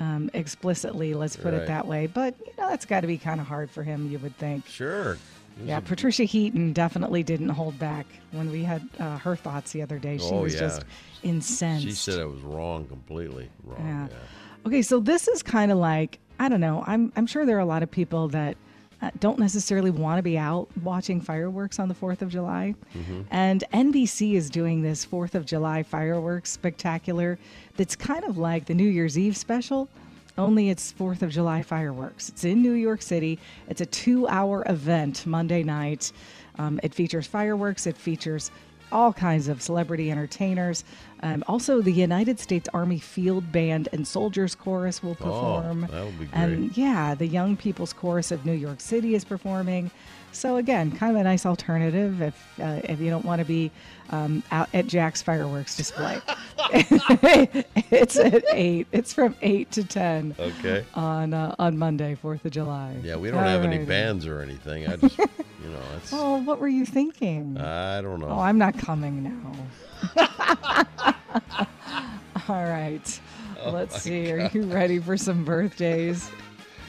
um, 0.00 0.30
explicitly, 0.34 1.14
let's 1.14 1.36
put 1.36 1.52
Right. 1.52 1.62
it 1.62 1.66
that 1.68 1.86
way. 1.86 2.06
But 2.06 2.34
you 2.40 2.52
know, 2.58 2.68
that's 2.68 2.84
got 2.84 3.02
to 3.02 3.06
be 3.06 3.18
kind 3.18 3.40
of 3.40 3.46
hard 3.46 3.70
for 3.70 3.82
him, 3.82 4.10
you 4.10 4.18
would 4.18 4.36
think. 4.38 4.66
Sure. 4.66 5.18
Yeah, 5.62 5.80
Patricia 5.80 6.24
Heaton 6.24 6.72
definitely 6.72 7.22
didn't 7.22 7.50
hold 7.50 7.78
back 7.78 8.06
when 8.32 8.50
we 8.50 8.64
had 8.64 8.88
uh, 8.98 9.18
her 9.18 9.36
thoughts 9.36 9.72
the 9.72 9.82
other 9.82 9.98
day. 9.98 10.18
She 10.18 10.24
Oh, 10.26 10.42
was 10.42 10.54
yeah. 10.54 10.60
just 10.60 10.84
incensed. 11.22 11.84
She 11.86 11.92
said 11.92 12.18
I 12.20 12.24
was 12.24 12.40
wrong, 12.40 12.86
completely 12.86 13.48
wrong. 13.64 13.78
Yeah. 13.86 14.08
Yeah. 14.10 14.66
Okay, 14.66 14.82
so 14.82 14.98
this 15.00 15.28
is 15.28 15.42
kind 15.42 15.70
of 15.70 15.78
like 15.78 16.18
I 16.40 16.48
don't 16.48 16.60
know. 16.60 16.82
I'm 16.86 17.12
I'm 17.16 17.26
sure 17.26 17.46
there 17.46 17.56
are 17.56 17.60
a 17.60 17.64
lot 17.66 17.82
of 17.82 17.90
people 17.90 18.28
that 18.28 18.56
uh, 19.02 19.10
don't 19.20 19.38
necessarily 19.38 19.90
want 19.90 20.18
to 20.18 20.22
be 20.22 20.36
out 20.38 20.66
watching 20.82 21.20
fireworks 21.20 21.78
on 21.78 21.88
the 21.88 21.94
Fourth 21.94 22.22
of 22.22 22.30
July, 22.30 22.74
and 23.30 23.62
NBC 23.72 24.34
is 24.34 24.48
doing 24.50 24.82
this 24.82 25.04
Fourth 25.04 25.34
of 25.34 25.44
July 25.46 25.82
fireworks 25.82 26.50
spectacular. 26.50 27.38
That's 27.76 27.94
kind 27.96 28.24
of 28.24 28.38
like 28.38 28.66
the 28.66 28.74
New 28.74 28.88
Year's 28.88 29.18
Eve 29.18 29.36
special. 29.36 29.88
Only 30.36 30.68
it's 30.68 30.90
Fourth 30.90 31.22
of 31.22 31.30
July 31.30 31.62
fireworks. 31.62 32.28
It's 32.28 32.42
in 32.42 32.60
New 32.60 32.72
York 32.72 33.02
City. 33.02 33.38
It's 33.68 33.80
a 33.80 33.86
two-hour 33.86 34.64
event 34.66 35.26
Monday 35.26 35.62
night. 35.62 36.10
Um, 36.58 36.80
it 36.82 36.92
features 36.92 37.26
fireworks. 37.26 37.86
It 37.86 37.96
features 37.96 38.50
all 38.90 39.12
kinds 39.12 39.46
of 39.46 39.62
celebrity 39.62 40.10
entertainers. 40.10 40.82
Um, 41.24 41.42
also, 41.48 41.80
the 41.80 41.90
United 41.90 42.38
States 42.38 42.68
Army 42.74 42.98
Field 42.98 43.50
Band 43.50 43.88
and 43.92 44.06
Soldiers 44.06 44.54
Chorus 44.54 45.02
will 45.02 45.14
perform. 45.14 45.84
Oh, 45.88 45.92
that'll 45.92 46.10
be 46.10 46.26
great. 46.26 46.34
And 46.34 46.76
yeah, 46.76 47.14
the 47.14 47.26
Young 47.26 47.56
People's 47.56 47.94
Chorus 47.94 48.30
of 48.30 48.44
New 48.44 48.52
York 48.52 48.80
City 48.82 49.14
is 49.14 49.24
performing. 49.24 49.90
So 50.32 50.56
again, 50.56 50.90
kind 50.90 51.14
of 51.16 51.20
a 51.20 51.24
nice 51.24 51.46
alternative 51.46 52.20
if 52.20 52.60
uh, 52.60 52.80
if 52.84 53.00
you 53.00 53.08
don't 53.08 53.24
want 53.24 53.38
to 53.38 53.44
be 53.46 53.70
um, 54.10 54.42
out 54.50 54.68
at 54.74 54.86
Jack's 54.86 55.22
fireworks 55.22 55.76
display. 55.76 56.20
it's 56.72 58.18
at 58.18 58.44
eight. 58.52 58.86
It's 58.92 59.14
from 59.14 59.34
eight 59.42 59.70
to 59.72 59.84
ten 59.84 60.34
Okay. 60.38 60.84
on 60.94 61.32
uh, 61.32 61.54
on 61.58 61.78
Monday, 61.78 62.16
Fourth 62.16 62.44
of 62.44 62.50
July. 62.52 62.96
Yeah, 63.02 63.16
we 63.16 63.30
don't 63.30 63.44
have 63.44 63.62
any 63.62 63.84
bands 63.84 64.26
or 64.26 64.40
anything. 64.40 64.86
I 64.88 64.96
just, 64.96 65.16
you 65.18 65.70
know, 65.70 65.80
it's. 65.96 66.12
Oh, 66.12 66.42
what 66.42 66.58
were 66.60 66.68
you 66.68 66.84
thinking? 66.84 67.56
I 67.56 68.02
don't 68.02 68.20
know. 68.20 68.28
Oh, 68.28 68.40
I'm 68.40 68.58
not 68.58 68.76
coming 68.76 69.22
now. 69.22 69.54
All 72.48 72.64
right. 72.64 73.20
Oh 73.62 73.70
Let's 73.70 74.02
see. 74.02 74.30
Are 74.32 74.50
you 74.52 74.62
ready 74.64 74.98
for 74.98 75.16
some 75.16 75.44
birthdays? 75.44 76.30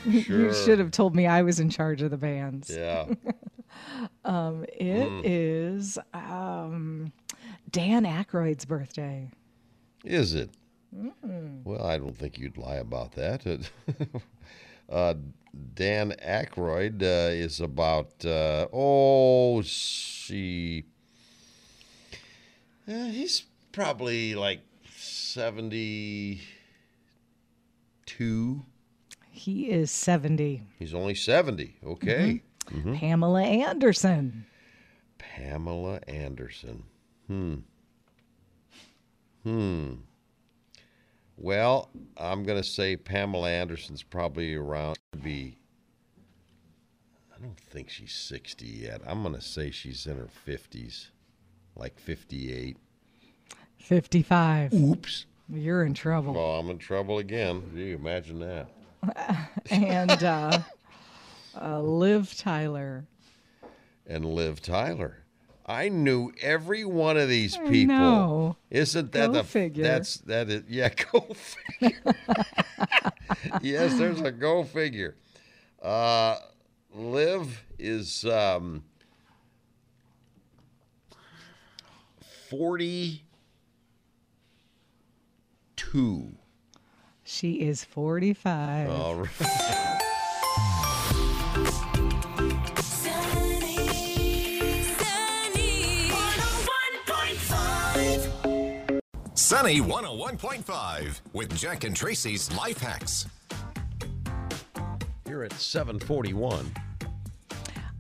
You 0.05 0.53
should 0.53 0.77
have 0.77 0.91
told 0.91 1.15
me 1.15 1.25
I 1.25 1.41
was 1.41 1.60
in 1.60 1.67
charge 1.67 2.03
of 2.03 2.12
the 2.12 2.17
bands. 2.17 2.69
yeah. 2.69 3.05
It 4.24 5.25
is 5.25 5.98
um, 6.13 7.12
Dan 7.72 8.03
Aykroyd's 8.03 8.65
birthday. 8.65 9.31
Is 10.03 10.36
it? 10.36 10.51
Well, 11.24 11.84
I 11.84 11.98
don't 11.98 12.15
think 12.15 12.38
you'd 12.38 12.55
lie 12.57 12.75
about 12.75 13.13
that. 13.13 13.67
uh, 14.89 15.15
Dan 15.74 16.12
Aykroyd 16.24 17.01
uh, 17.01 17.31
is 17.34 17.60
about, 17.60 18.24
uh, 18.24 18.67
oh, 18.72 19.63
she. 19.63 20.86
Uh, 22.88 23.06
he's 23.06 23.44
probably 23.72 24.36
like 24.36 24.62
72. 24.96 26.39
He 29.32 29.70
is 29.70 29.92
70. 29.92 30.63
He's 30.80 30.94
only 30.94 31.15
70. 31.15 31.75
Okay. 31.86 32.42
Pamela 32.96 33.44
Anderson. 33.44 34.46
Pamela 35.18 36.00
Anderson. 36.08 36.84
Hmm. 37.27 37.56
Hmm. 39.44 39.94
Well, 41.38 41.89
I'm 42.18 42.44
going 42.44 42.62
to 42.62 42.68
say 42.68 42.96
Pamela 42.96 43.50
Anderson's 43.50 44.04
probably 44.04 44.56
around 44.56 44.98
to 45.12 45.20
be. 45.20 45.58
I 47.36 47.42
don't 47.42 47.60
think 47.60 47.89
she's 47.89 48.13
60 48.13 48.65
yet. 48.65 49.01
I'm 49.06 49.22
going 49.22 49.36
to 49.36 49.42
say 49.42 49.70
she's 49.70 50.08
in 50.08 50.18
her 50.18 50.30
50s, 50.48 51.08
like 51.75 52.00
58. 52.00 52.77
55. 53.77 54.74
Oops. 54.74 55.25
You're 55.50 55.84
in 55.84 55.94
trouble. 55.94 56.34
Well, 56.34 56.60
I'm 56.60 56.70
in 56.70 56.79
trouble 56.79 57.20
again. 57.20 57.72
You 57.75 57.96
imagine 57.96 58.39
that. 58.39 58.67
and 59.70 60.24
uh, 60.24 60.60
uh, 61.60 61.79
Liv 61.82 62.36
Tyler. 62.38 63.05
And 64.08 64.25
Liv 64.25 64.62
Tyler. 64.62 65.25
I 65.67 65.89
knew 65.89 66.32
every 66.41 66.86
one 66.86 67.17
of 67.17 67.27
these 67.27 67.58
I 67.58 67.67
people. 67.67 67.96
know. 67.96 68.58
Isn't 68.70 69.12
that 69.13 69.27
Go 69.27 69.34
the 69.34 69.44
figure. 69.44 69.84
That's 69.84 70.17
that 70.17 70.50
is 70.50 70.63
yeah. 70.70 70.89
Go 71.12 71.22
figure. 71.22 72.15
yes, 73.62 73.98
there's 73.98 74.22
a 74.22 74.32
go 74.32 74.63
figure. 74.63 75.15
Uh, 75.82 76.38
Liv 76.94 77.63
is 77.79 78.25
um, 78.25 78.84
forty-two. 82.50 83.22
She 87.28 87.54
is 87.62 87.84
45. 87.84 88.88
All 88.90 89.16
right. 89.16 89.30
Sunny, 92.82 93.78
sunny. 94.84 96.10
101.5. 96.10 99.00
Sunny 99.34 99.82
101.5 99.82 101.22
with 101.34 101.56
Jack 101.58 101.84
and 101.84 101.96
Tracy's 101.96 102.56
Life 102.56 102.78
Hacks. 102.80 103.25
Here 105.25 105.44
at 105.44 105.54
seven 105.54 106.00
forty-one. 106.00 106.72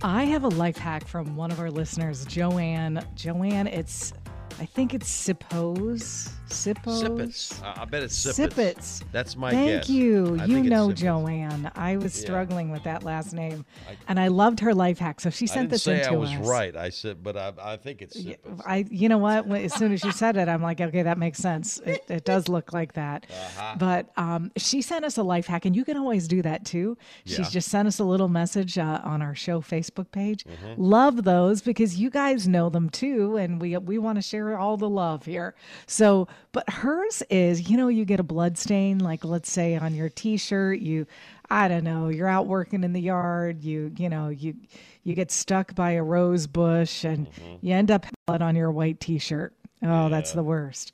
I 0.03 0.25
have 0.25 0.43
a 0.43 0.49
life 0.49 0.77
hack 0.77 1.07
from 1.07 1.35
one 1.35 1.49
of 1.51 1.59
our 1.59 1.71
listeners, 1.71 2.25
Joanne. 2.25 3.03
Joanne, 3.15 3.65
it's, 3.67 4.13
I 4.59 4.65
think 4.65 4.93
it's 4.93 5.09
Sippos. 5.09 6.29
Sippos. 6.47 7.01
Sippets. 7.03 7.63
Uh, 7.63 7.73
I 7.81 7.85
bet 7.85 8.03
it's 8.03 8.15
Sippets. 8.15 8.53
Sippets. 8.53 9.03
That's 9.11 9.35
my 9.35 9.51
Thank 9.51 9.81
guess. 9.81 9.89
you. 9.89 10.37
I 10.39 10.45
you 10.45 10.61
know 10.61 10.89
Sippets. 10.89 10.95
Joanne. 10.95 11.71
I 11.75 11.97
was 11.97 12.15
Yeah. 12.15 12.21
struggling 12.25 12.69
with 12.69 12.83
that 12.83 13.03
last 13.03 13.33
name, 13.33 13.65
and 14.07 14.19
I 14.19 14.27
loved 14.29 14.59
her 14.61 14.73
life 14.73 14.99
hack. 14.99 15.19
So 15.19 15.29
she 15.29 15.45
I 15.45 15.47
sent 15.47 15.69
this 15.71 15.87
in 15.87 15.99
I 15.99 16.03
to 16.03 16.13
was 16.19 16.29
us. 16.31 16.47
right. 16.47 16.75
I 16.75 16.89
said, 16.89 17.23
but 17.23 17.35
I, 17.35 17.51
I 17.61 17.77
think 17.77 18.01
it's 18.01 18.15
Yeah, 18.15 18.35
Sippets. 18.45 18.61
I, 18.65 18.85
you 18.89 19.09
know 19.09 19.17
what? 19.17 19.49
As 19.51 19.73
soon 19.73 19.91
as 19.91 20.03
you 20.03 20.11
said 20.11 20.37
it, 20.37 20.47
I'm 20.47 20.61
like, 20.61 20.79
okay, 20.79 21.01
that 21.01 21.17
makes 21.17 21.39
sense. 21.39 21.79
It, 21.85 22.03
it 22.07 22.23
does 22.25 22.47
look 22.47 22.71
like 22.73 22.93
that. 22.93 23.25
Uh-huh. 23.29 23.75
But 23.79 24.11
um, 24.15 24.51
she 24.55 24.81
sent 24.81 25.03
us 25.03 25.17
a 25.17 25.23
life 25.23 25.47
hack, 25.47 25.65
and 25.65 25.75
you 25.75 25.83
can 25.83 25.97
always 25.97 26.27
do 26.27 26.41
that 26.43 26.63
too. 26.63 26.97
Yeah. 27.25 27.37
She's 27.37 27.49
just 27.49 27.69
sent 27.69 27.87
us 27.87 27.99
a 27.99 28.05
little 28.05 28.29
message 28.29 28.77
uh, 28.77 29.01
on 29.03 29.21
our 29.21 29.35
show 29.35 29.59
Facebook 29.61 30.11
page. 30.11 30.45
Mm-hmm. 30.45 30.81
Love 30.81 31.23
those 31.23 31.61
because 31.61 31.97
you 31.99 32.09
guys 32.09 32.47
know 32.47 32.69
them 32.69 32.89
too, 32.89 33.35
and 33.37 33.59
we 33.59 33.75
we 33.77 33.97
want 33.97 34.17
to 34.17 34.21
share 34.21 34.44
all 34.53 34.77
the 34.77 34.87
love 34.89 35.25
here. 35.25 35.55
So, 35.87 36.27
but 36.51 36.69
hers 36.69 37.23
is, 37.29 37.69
you 37.69 37.77
know, 37.77 37.87
you 37.87 38.05
get 38.05 38.19
a 38.19 38.23
blood 38.23 38.57
stain, 38.57 38.99
like 38.99 39.25
let's 39.25 39.51
say 39.51 39.75
on 39.75 39.93
your 39.95 40.09
T-shirt, 40.09 40.79
you. 40.79 41.07
I 41.49 41.67
don't 41.67 41.83
know. 41.83 42.09
You're 42.09 42.27
out 42.27 42.47
working 42.47 42.83
in 42.83 42.93
the 42.93 43.01
yard. 43.01 43.63
You, 43.63 43.91
you 43.97 44.09
know, 44.09 44.29
you, 44.29 44.55
you 45.03 45.13
get 45.13 45.29
stuck 45.31 45.75
by 45.75 45.91
a 45.91 46.03
rose 46.03 46.47
bush, 46.47 47.03
and 47.03 47.27
Mm-hmm. 47.27 47.65
you 47.65 47.73
end 47.73 47.91
up 47.91 48.05
blood 48.25 48.41
on 48.41 48.55
your 48.55 48.71
white 48.71 48.99
T-shirt. 48.99 49.53
Oh, 49.83 50.09
that's 50.09 50.31
the 50.31 50.41
worst. 50.43 50.91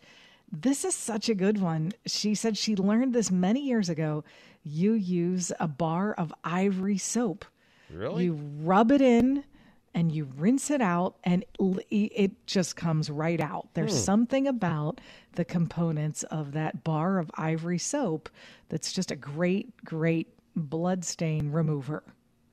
This 0.52 0.84
is 0.84 0.94
such 0.94 1.30
a 1.30 1.36
good 1.36 1.62
one. 1.62 1.94
She 2.06 2.36
said 2.36 2.58
she 2.58 2.76
learned 2.76 3.14
this 3.14 3.32
many 3.32 3.62
years 3.66 3.88
ago. 3.88 4.26
You 4.66 4.92
use 4.94 5.54
a 5.62 5.68
bar 5.70 6.14
of 6.14 6.34
ivory 6.44 6.98
soap. 6.98 7.46
Really? 7.90 8.26
You 8.26 8.34
rub 8.62 8.92
it 8.92 9.02
in 9.02 9.46
and 9.94 10.12
you 10.12 10.30
rinse 10.38 10.72
it 10.72 10.82
out, 10.82 11.16
and 11.24 11.44
it 11.60 12.32
just 12.46 12.76
comes 12.76 13.10
right 13.10 13.42
out. 13.42 13.68
There's 13.74 13.92
hmm. 13.94 14.00
something 14.00 14.48
about 14.48 15.02
the 15.34 15.46
components 15.46 16.24
of 16.24 16.54
that 16.54 16.84
bar 16.84 17.20
of 17.20 17.30
ivory 17.36 17.78
soap 17.78 18.30
that's 18.70 18.94
just 18.94 19.12
a 19.12 19.16
great, 19.16 19.74
great 19.84 20.28
blood 20.56 21.04
stain 21.04 21.52
remover. 21.52 22.04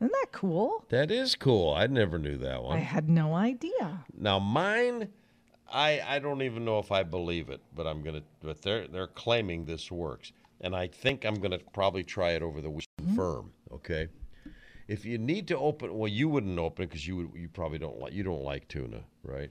Isn't 0.00 0.12
that 0.12 0.32
cool? 0.32 0.84
That 0.90 1.10
is 1.10 1.34
cool. 1.34 1.74
I 1.74 1.86
never 1.88 2.18
knew 2.18 2.36
that 2.38 2.62
one. 2.62 2.76
I 2.76 2.80
had 2.80 3.08
no 3.08 3.34
idea. 3.34 4.04
Now 4.16 4.38
mine, 4.38 5.08
I 5.72 6.00
I 6.06 6.18
don't 6.20 6.42
even 6.42 6.64
know 6.64 6.78
if 6.78 6.92
I 6.92 7.02
believe 7.02 7.50
it, 7.50 7.60
but 7.74 7.86
I'm 7.86 8.02
gonna. 8.02 8.22
But 8.40 8.62
they're 8.62 8.86
they're 8.86 9.08
claiming 9.08 9.64
this 9.64 9.90
works, 9.90 10.32
and 10.60 10.74
I 10.76 10.86
think 10.86 11.24
I'm 11.24 11.34
gonna 11.34 11.58
probably 11.72 12.04
try 12.04 12.30
it 12.30 12.42
over 12.42 12.60
the 12.60 12.70
weekend. 12.70 12.86
Mm-hmm. 13.02 13.16
Firm, 13.16 13.52
okay. 13.72 14.08
If 14.88 15.04
you 15.04 15.18
need 15.18 15.46
to 15.48 15.58
open, 15.58 15.96
well, 15.96 16.08
you 16.08 16.28
wouldn't 16.30 16.58
open 16.58 16.84
it 16.84 16.88
because 16.88 17.06
you 17.06 17.16
would. 17.16 17.30
You 17.34 17.48
probably 17.48 17.78
don't 17.78 18.00
like. 18.00 18.14
You 18.14 18.22
don't 18.22 18.42
like 18.42 18.66
tuna, 18.68 19.02
right? 19.22 19.50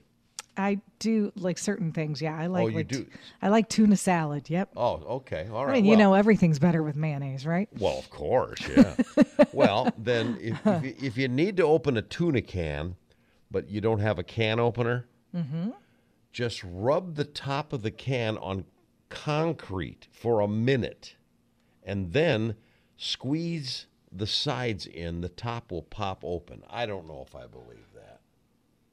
I 0.58 0.82
do 0.98 1.32
like 1.36 1.60
certain 1.60 1.92
things. 1.92 2.20
Yeah, 2.22 2.36
I 2.36 2.48
oh, 2.48 2.52
like. 2.52 2.64
Oh, 2.64 2.68
you 2.70 2.76
like, 2.78 2.88
do? 2.88 3.06
I 3.44 3.50
like 3.50 3.70
tuna 3.70 3.96
salad. 3.98 4.50
Yep. 4.50 4.72
Oh, 4.76 4.96
okay, 5.18 5.48
all 5.52 5.66
right. 5.66 5.74
I 5.74 5.76
mean, 5.76 5.86
you 5.86 5.96
know, 5.96 6.16
everything's 6.16 6.58
better 6.58 6.82
with 6.82 6.96
mayonnaise, 6.96 7.46
right? 7.46 7.70
Well, 7.78 8.00
of 8.00 8.10
course, 8.10 8.60
yeah. 8.76 8.96
well, 9.54 9.94
then 9.98 10.40
if, 10.42 10.66
if, 10.66 10.84
you, 10.84 10.96
if 11.00 11.18
you 11.18 11.28
need 11.28 11.58
to 11.58 11.64
open 11.64 11.98
a 11.98 12.02
tuna 12.02 12.42
can, 12.42 12.96
but 13.52 13.70
you 13.70 13.80
don't 13.80 14.00
have 14.00 14.18
a 14.18 14.24
can 14.24 14.60
opener, 14.60 15.06
mm-hmm. 15.36 15.70
just 16.32 16.64
rub 16.64 17.14
the 17.14 17.26
top 17.26 17.74
of 17.74 17.84
the 17.84 17.92
can 17.92 18.40
on 18.40 18.66
concrete 19.10 20.08
for 20.12 20.42
a 20.42 20.48
minute, 20.48 21.16
and 21.84 22.14
then 22.14 22.56
squeeze 22.98 23.86
the 24.18 24.28
sides 24.28 24.86
in. 24.86 25.22
The 25.22 25.30
top 25.30 25.72
will 25.72 25.84
pop 25.84 26.24
open. 26.24 26.64
I 26.70 26.86
don't 26.86 27.08
know 27.08 27.24
if 27.28 27.36
I 27.36 27.48
believe 27.48 27.86
that. 27.96 28.22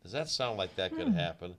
Does 0.02 0.12
that 0.12 0.28
sound 0.28 0.58
like 0.58 0.76
that 0.76 0.94
could 0.94 1.08
hmm. 1.08 1.14
happen? 1.14 1.56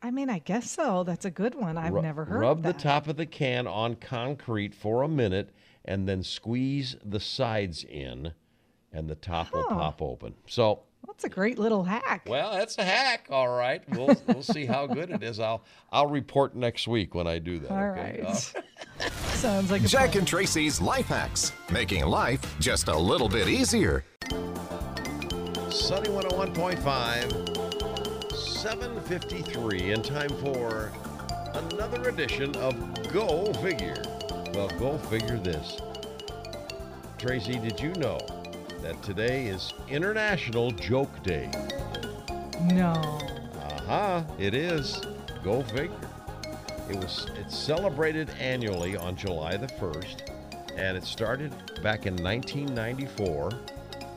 I 0.00 0.10
mean, 0.10 0.30
I 0.30 0.38
guess 0.38 0.70
so. 0.70 1.02
That's 1.02 1.24
a 1.24 1.30
good 1.30 1.54
one. 1.54 1.76
I've 1.76 1.92
Ru- 1.92 2.02
never 2.02 2.24
heard 2.24 2.40
Rub 2.40 2.62
the 2.62 2.72
top 2.72 3.08
of 3.08 3.16
the 3.16 3.26
can 3.26 3.66
on 3.66 3.96
concrete 3.96 4.74
for 4.74 5.02
a 5.02 5.08
minute 5.08 5.50
and 5.84 6.08
then 6.08 6.22
squeeze 6.22 6.96
the 7.04 7.18
sides 7.18 7.82
in, 7.82 8.32
and 8.92 9.08
the 9.08 9.14
top 9.14 9.52
will 9.52 9.64
pop 9.64 10.02
open. 10.02 10.34
So, 10.46 10.82
That's 11.06 11.24
a 11.24 11.28
great 11.28 11.58
little 11.58 11.82
hack. 11.82 12.26
well, 12.28 12.52
that's 12.52 12.76
a 12.78 12.84
hack. 12.84 13.26
All 13.30 13.48
right, 13.48 13.82
we'll 13.90 14.14
we'll 14.26 14.42
see 14.42 14.66
how 14.66 14.86
good 14.86 15.10
it 15.10 15.22
is. 15.22 15.40
I'll 15.40 15.64
I'll 15.90 16.06
report 16.06 16.54
next 16.54 16.86
week 16.86 17.14
when 17.14 17.26
I 17.26 17.38
do 17.38 17.58
that. 17.60 17.70
All 17.70 17.78
okay? 17.78 18.20
right. 18.22 18.54
Uh, 18.56 18.60
Sounds 19.34 19.70
like 19.70 19.82
a 19.82 19.86
Jack 19.86 20.10
plan. 20.10 20.18
and 20.20 20.28
Tracy's 20.28 20.80
Life 20.80 21.06
Hacks, 21.06 21.52
making 21.70 22.04
life 22.04 22.40
just 22.58 22.88
a 22.88 22.96
little 22.96 23.28
bit 23.28 23.48
easier. 23.48 24.04
Sunny 25.70 26.08
101.5. 26.08 27.58
7:53 28.32 29.94
in 29.94 30.02
time 30.02 30.30
for 30.40 30.90
another 31.54 32.08
edition 32.08 32.54
of 32.56 32.74
Go 33.12 33.52
Figure. 33.54 34.02
Well, 34.54 34.68
go 34.78 34.98
figure 34.98 35.38
this. 35.38 35.80
Tracy, 37.18 37.58
did 37.58 37.78
you 37.78 37.92
know 37.94 38.18
that 38.82 39.00
today 39.02 39.46
is 39.46 39.72
International 39.88 40.72
Joke 40.72 41.22
Day? 41.22 41.50
No. 42.64 42.92
Aha, 43.62 44.24
it 44.38 44.54
is. 44.54 45.00
Go 45.44 45.62
figure. 45.62 46.07
It 46.88 46.96
was 46.96 47.26
it's 47.38 47.56
celebrated 47.56 48.30
annually 48.40 48.96
on 48.96 49.14
July 49.14 49.56
the 49.56 49.66
1st, 49.66 50.30
and 50.76 50.96
it 50.96 51.04
started 51.04 51.52
back 51.82 52.06
in 52.06 52.16
1994. 52.16 53.50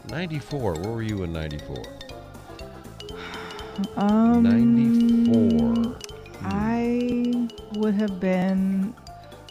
94, 0.10 0.74
where 0.74 0.92
were 0.92 1.01
you 1.01 1.24
in 1.24 1.34
94? 1.34 1.75
Um, 3.96 4.44
94. 4.44 5.98
I 6.44 7.48
would 7.78 7.96
have 7.96 8.20
been 8.20 8.94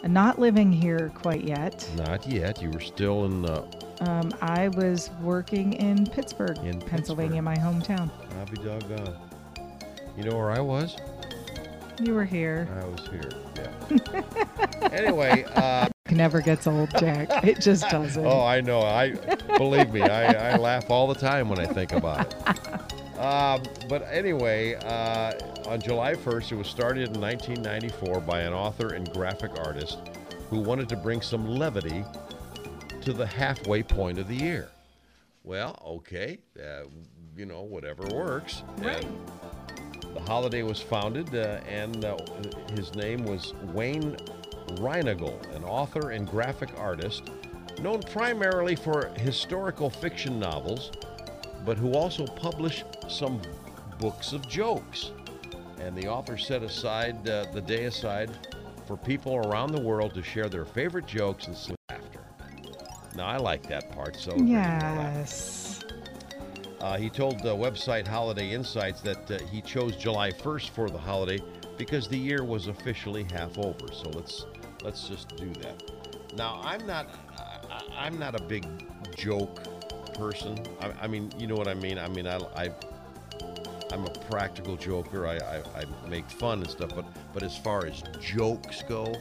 not 0.05 0.39
living 0.39 0.71
here 0.71 1.11
quite 1.15 1.43
yet. 1.43 1.89
Not 1.97 2.25
yet. 2.27 2.61
You 2.61 2.69
were 2.69 2.79
still 2.79 3.25
in 3.25 3.45
uh, 3.45 3.65
Um, 4.01 4.31
I 4.41 4.69
was 4.69 5.09
working 5.21 5.73
in 5.73 6.05
Pittsburgh, 6.05 6.57
In 6.59 6.79
Pennsylvania, 6.79 7.41
my 7.41 7.55
hometown. 7.55 8.09
I'll 8.39 8.45
be 8.45 8.61
doggone. 8.61 9.17
You 10.15 10.23
know 10.23 10.37
where 10.37 10.51
I 10.51 10.59
was? 10.59 10.95
You 12.01 12.15
were 12.15 12.25
here. 12.25 12.67
I 12.81 12.85
was 12.85 13.07
here. 13.07 13.29
Yeah. 13.55 14.89
anyway, 14.91 15.45
uh, 15.55 15.87
Never 16.11 16.41
gets 16.41 16.67
old, 16.67 16.89
Jack. 16.99 17.45
It 17.45 17.61
just 17.61 17.87
doesn't. 17.89 18.25
oh, 18.25 18.43
I 18.43 18.59
know. 18.59 18.81
I 18.81 19.13
believe 19.57 19.93
me. 19.93 20.01
I, 20.01 20.53
I 20.53 20.57
laugh 20.57 20.89
all 20.89 21.07
the 21.07 21.15
time 21.15 21.47
when 21.47 21.59
I 21.59 21.65
think 21.65 21.93
about 21.93 22.33
it. 22.33 22.59
Um, 23.21 23.61
but 23.87 24.01
anyway, 24.09 24.73
uh, 24.73 25.33
on 25.67 25.79
July 25.79 26.15
1st, 26.15 26.53
it 26.53 26.55
was 26.55 26.65
started 26.65 27.15
in 27.15 27.21
1994 27.21 28.19
by 28.21 28.39
an 28.39 28.51
author 28.51 28.95
and 28.95 29.13
graphic 29.13 29.51
artist 29.59 29.99
who 30.49 30.59
wanted 30.59 30.89
to 30.89 30.95
bring 30.95 31.21
some 31.21 31.47
levity 31.47 32.03
to 33.01 33.13
the 33.13 33.27
halfway 33.27 33.83
point 33.83 34.17
of 34.17 34.27
the 34.27 34.33
year. 34.33 34.69
Well, 35.43 35.79
okay, 35.85 36.39
uh, 36.59 36.85
you 37.37 37.45
know, 37.45 37.61
whatever 37.61 38.07
works. 38.07 38.63
Right. 38.77 39.05
And 39.05 39.60
the 40.13 40.21
holiday 40.21 40.63
was 40.63 40.81
founded, 40.81 41.33
uh, 41.33 41.59
and 41.67 42.03
uh, 42.05 42.17
his 42.75 42.93
name 42.95 43.23
was 43.23 43.53
Wayne 43.73 44.17
Reinagle, 44.75 45.39
an 45.55 45.63
author 45.63 46.11
and 46.11 46.27
graphic 46.27 46.69
artist 46.77 47.23
known 47.81 48.01
primarily 48.01 48.75
for 48.75 49.07
historical 49.17 49.89
fiction 49.89 50.39
novels, 50.39 50.91
but 51.65 51.77
who 51.77 51.93
also 51.93 52.25
published 52.25 52.85
some 53.07 53.41
books 53.99 54.33
of 54.33 54.47
jokes. 54.47 55.11
And 55.79 55.95
the 55.97 56.07
author 56.07 56.37
set 56.37 56.61
aside 56.61 57.27
uh, 57.27 57.45
the 57.53 57.61
day 57.61 57.85
aside 57.85 58.29
for 58.85 58.97
people 58.97 59.35
around 59.37 59.71
the 59.71 59.81
world 59.81 60.13
to 60.13 60.23
share 60.23 60.49
their 60.49 60.65
favorite 60.65 61.07
jokes 61.07 61.47
and 61.47 61.55
laughter. 61.89 62.19
Now, 63.15 63.25
I 63.27 63.37
like 63.37 63.63
that 63.67 63.91
part. 63.91 64.15
So 64.15 64.35
Yes. 64.35 65.70
Uh, 66.81 66.97
he 66.97 67.09
told 67.09 67.39
the 67.43 67.55
website 67.55 68.07
Holiday 68.07 68.51
Insights 68.51 69.01
that 69.01 69.29
uh, 69.29 69.37
he 69.51 69.61
chose 69.61 69.95
July 69.95 70.31
1st 70.31 70.69
for 70.69 70.89
the 70.89 70.97
holiday 70.97 71.39
because 71.77 72.07
the 72.07 72.17
year 72.17 72.43
was 72.43 72.67
officially 72.67 73.25
half 73.31 73.57
over. 73.57 73.91
So 73.91 74.09
let's 74.09 74.45
let's 74.83 75.07
just 75.07 75.35
do 75.35 75.49
that. 75.61 75.91
Now 76.35 76.59
I'm 76.63 76.85
not 76.87 77.07
I, 77.69 78.05
I'm 78.05 78.17
not 78.17 78.39
a 78.39 78.43
big 78.43 78.65
joke 79.15 79.63
person. 80.15 80.57
I, 80.79 80.91
I 81.03 81.07
mean, 81.07 81.31
you 81.37 81.47
know 81.47 81.55
what 81.55 81.67
I 81.67 81.73
mean. 81.73 81.97
I 81.97 82.07
mean, 82.07 82.27
I, 82.27 82.37
I 82.55 82.71
I'm 83.91 84.05
a 84.05 84.11
practical 84.29 84.75
joker. 84.75 85.27
I, 85.27 85.35
I, 85.37 85.63
I 85.81 86.09
make 86.09 86.29
fun 86.29 86.59
and 86.59 86.69
stuff. 86.69 86.95
But 86.95 87.05
but 87.33 87.43
as 87.43 87.57
far 87.57 87.85
as 87.85 88.01
jokes 88.19 88.83
go, 88.87 89.13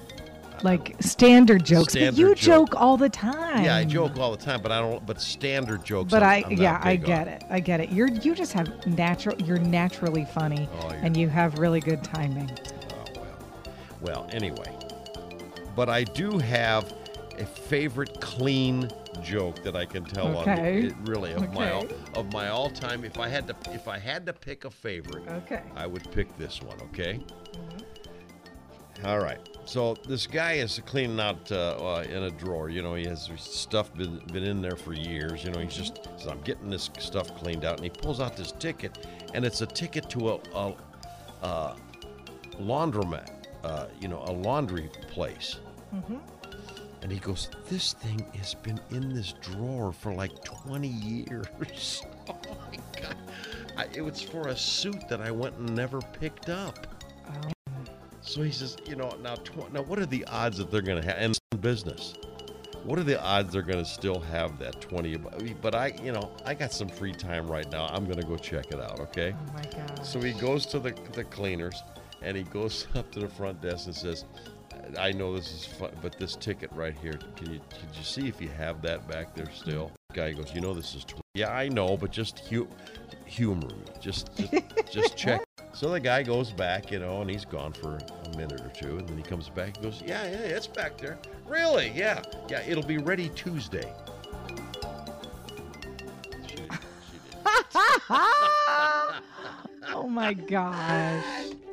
Like 0.62 0.96
standard 1.00 1.64
jokes, 1.64 1.94
but 1.94 2.14
you 2.16 2.34
joke. 2.34 2.68
joke 2.70 2.80
all 2.80 2.96
the 2.96 3.08
time. 3.08 3.64
yeah, 3.64 3.76
I 3.76 3.84
joke 3.84 4.18
all 4.18 4.30
the 4.30 4.44
time. 4.44 4.60
But 4.60 4.72
I 4.72 4.80
don't. 4.80 5.04
But 5.06 5.20
standard 5.20 5.84
jokes. 5.84 6.10
But 6.10 6.22
I'm- 6.22 6.44
I, 6.44 6.48
I'm 6.48 6.54
not 6.56 6.60
yeah, 6.62 6.80
I 6.82 6.96
get 6.96 7.28
on. 7.28 7.34
it. 7.34 7.44
I 7.50 7.60
get 7.60 7.80
it. 7.80 7.90
You're 7.90 8.08
you 8.08 8.34
just 8.34 8.52
have 8.52 8.86
natural. 8.86 9.40
You're 9.40 9.58
naturally 9.58 10.26
funny, 10.26 10.68
Oh, 10.82 10.88
yeah. 10.90 11.00
and 11.02 11.16
you 11.16 11.28
have 11.28 11.58
really 11.58 11.80
good 11.80 12.04
timing. 12.04 12.50
Oh, 12.92 13.04
well. 13.14 13.36
Well, 14.02 14.28
anyway. 14.32 14.76
But 15.74 15.88
I 15.88 16.04
do 16.04 16.36
have 16.38 16.92
a 17.38 17.46
favorite 17.46 18.20
clean 18.20 18.90
joke 19.22 19.62
that 19.62 19.74
I 19.76 19.86
can 19.86 20.04
tell 20.04 20.36
on 20.36 20.48
Okay. 20.48 20.86
it 20.88 20.94
really 21.04 21.32
of 21.32 21.52
my 21.54 21.70
all, 21.72 21.86
of 22.14 22.32
my 22.32 22.48
all 22.48 22.68
time. 22.70 23.04
If 23.04 23.18
I 23.18 23.28
had 23.28 23.46
to 23.48 23.56
if 23.72 23.88
I 23.88 23.98
had 23.98 24.26
to 24.26 24.32
pick 24.34 24.64
a 24.66 24.70
favorite, 24.70 25.26
Okay. 25.28 25.62
I 25.74 25.86
would 25.86 26.10
pick 26.12 26.36
this 26.36 26.60
one. 26.60 26.78
Okay. 26.82 27.20
Mm-hmm. 27.54 29.06
All 29.06 29.20
right. 29.20 29.38
So 29.64 29.94
this 30.06 30.26
guy 30.26 30.54
is 30.54 30.80
cleaning 30.86 31.20
out 31.20 31.50
uh, 31.52 31.76
uh, 31.76 32.04
in 32.08 32.24
a 32.24 32.30
drawer. 32.30 32.70
You 32.70 32.82
know, 32.82 32.94
he 32.94 33.04
has 33.04 33.30
stuff 33.36 33.94
been 33.94 34.20
been 34.32 34.44
in 34.44 34.60
there 34.60 34.76
for 34.76 34.92
years. 34.92 35.44
You 35.44 35.50
know, 35.50 35.60
he's 35.60 35.74
just 35.74 36.00
says, 36.16 36.26
"I'm 36.26 36.40
getting 36.40 36.70
this 36.70 36.90
stuff 36.98 37.34
cleaned 37.36 37.64
out," 37.64 37.76
and 37.76 37.84
he 37.84 37.90
pulls 37.90 38.20
out 38.20 38.36
this 38.36 38.52
ticket, 38.52 39.06
and 39.34 39.44
it's 39.44 39.60
a 39.60 39.66
ticket 39.66 40.10
to 40.10 40.30
a, 40.30 40.40
a, 40.54 40.74
a 41.42 41.76
laundromat. 42.58 43.30
Uh, 43.62 43.86
you 44.00 44.08
know, 44.08 44.24
a 44.26 44.32
laundry 44.32 44.90
place. 45.10 45.58
And 47.02 47.10
he 47.10 47.18
goes, 47.18 47.50
This 47.68 47.92
thing 47.94 48.24
has 48.36 48.54
been 48.54 48.80
in 48.90 49.14
this 49.14 49.34
drawer 49.40 49.92
for 49.92 50.12
like 50.14 50.44
20 50.44 50.88
years. 50.88 52.02
oh 52.28 52.36
my 52.70 53.00
God. 53.00 53.16
I, 53.76 53.86
it 53.94 54.02
was 54.02 54.20
for 54.20 54.48
a 54.48 54.56
suit 54.56 55.08
that 55.08 55.20
I 55.20 55.30
went 55.30 55.56
and 55.56 55.74
never 55.74 56.00
picked 56.00 56.48
up. 56.48 56.86
So 58.30 58.42
he 58.42 58.52
says, 58.52 58.76
You 58.86 58.94
know, 58.94 59.10
now, 59.24 59.34
tw- 59.34 59.72
now 59.72 59.82
what 59.82 59.98
are 59.98 60.06
the 60.06 60.24
odds 60.26 60.58
that 60.58 60.70
they're 60.70 60.82
going 60.82 61.02
to 61.02 61.08
have 61.12 61.20
in 61.20 61.32
business? 61.60 62.14
What 62.84 62.96
are 62.96 63.02
the 63.02 63.20
odds 63.20 63.52
they're 63.52 63.62
going 63.62 63.82
to 63.82 63.90
still 63.90 64.20
have 64.20 64.56
that 64.60 64.80
20? 64.80 65.16
But 65.60 65.74
I, 65.74 65.94
you 66.00 66.12
know, 66.12 66.30
I 66.46 66.54
got 66.54 66.72
some 66.72 66.88
free 66.88 67.12
time 67.12 67.50
right 67.50 67.68
now. 67.72 67.86
I'm 67.86 68.04
going 68.04 68.20
to 68.20 68.26
go 68.26 68.36
check 68.36 68.66
it 68.70 68.80
out, 68.80 69.00
okay? 69.00 69.34
Oh 69.36 69.52
my 69.52 69.62
god. 69.62 70.06
So 70.06 70.20
he 70.20 70.32
goes 70.34 70.64
to 70.66 70.78
the, 70.78 70.94
the 71.12 71.24
cleaners 71.24 71.82
and 72.22 72.36
he 72.36 72.44
goes 72.44 72.86
up 72.94 73.10
to 73.10 73.18
the 73.18 73.28
front 73.28 73.60
desk 73.60 73.86
and 73.86 73.96
says, 73.96 74.24
I 74.96 75.10
know 75.10 75.34
this 75.34 75.52
is 75.52 75.66
fun, 75.66 75.90
but 76.00 76.16
this 76.16 76.36
ticket 76.36 76.70
right 76.70 76.96
here, 76.96 77.18
can 77.34 77.52
you 77.52 77.60
could 77.68 77.96
you 77.96 78.04
see 78.04 78.28
if 78.28 78.40
you 78.40 78.48
have 78.48 78.80
that 78.82 79.08
back 79.08 79.34
there 79.34 79.50
still? 79.52 79.90
Guy 80.12 80.32
goes, 80.32 80.52
you 80.54 80.60
know 80.60 80.74
this 80.74 80.94
is 80.94 81.04
tw- 81.04 81.20
yeah, 81.34 81.50
I 81.50 81.68
know, 81.68 81.96
but 81.96 82.10
just 82.10 82.40
hu- 82.40 82.68
humor 83.24 83.68
me, 83.68 83.74
just 84.00 84.34
just, 84.36 84.92
just 84.92 85.16
check. 85.24 85.42
So 85.72 85.90
the 85.90 86.00
guy 86.00 86.22
goes 86.24 86.50
back, 86.50 86.90
you 86.90 86.98
know, 86.98 87.20
and 87.20 87.30
he's 87.30 87.44
gone 87.44 87.72
for 87.72 87.98
a 88.24 88.36
minute 88.36 88.60
or 88.60 88.70
two, 88.70 88.98
and 88.98 89.08
then 89.08 89.16
he 89.16 89.22
comes 89.22 89.48
back 89.48 89.76
and 89.76 89.84
goes, 89.84 90.02
yeah, 90.04 90.24
yeah, 90.24 90.38
it's 90.38 90.66
back 90.66 90.98
there. 90.98 91.18
Really? 91.46 91.92
Yeah, 91.94 92.22
yeah, 92.48 92.62
it'll 92.66 92.82
be 92.82 92.98
ready 92.98 93.30
Tuesday. 93.30 93.92
She 96.48 96.56
she 96.56 97.18
oh 99.94 100.08
my 100.08 100.34
gosh. 100.34 101.24